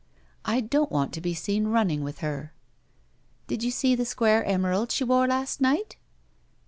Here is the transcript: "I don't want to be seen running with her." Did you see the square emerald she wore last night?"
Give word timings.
"I 0.45 0.61
don't 0.61 0.91
want 0.91 1.13
to 1.13 1.21
be 1.21 1.35
seen 1.35 1.67
running 1.67 2.03
with 2.03 2.21
her." 2.21 2.53
Did 3.45 3.61
you 3.61 3.69
see 3.69 3.93
the 3.93 4.03
square 4.03 4.43
emerald 4.45 4.91
she 4.91 5.03
wore 5.03 5.27
last 5.27 5.61
night?" 5.61 5.95